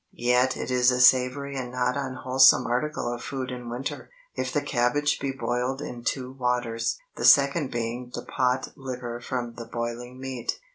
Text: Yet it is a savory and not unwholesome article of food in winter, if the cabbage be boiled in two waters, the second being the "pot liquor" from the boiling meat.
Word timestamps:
Yet 0.33 0.57
it 0.57 0.71
is 0.71 0.89
a 0.89 0.99
savory 0.99 1.55
and 1.55 1.71
not 1.71 1.95
unwholesome 1.95 2.65
article 2.65 3.13
of 3.13 3.21
food 3.21 3.51
in 3.51 3.69
winter, 3.69 4.09
if 4.33 4.51
the 4.51 4.63
cabbage 4.63 5.19
be 5.19 5.31
boiled 5.31 5.79
in 5.79 6.03
two 6.03 6.31
waters, 6.31 6.97
the 7.17 7.23
second 7.23 7.69
being 7.69 8.09
the 8.11 8.23
"pot 8.25 8.69
liquor" 8.75 9.19
from 9.21 9.53
the 9.53 9.65
boiling 9.65 10.19
meat. 10.19 10.59